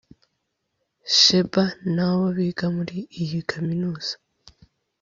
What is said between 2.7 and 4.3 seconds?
muri iyi Kaminuza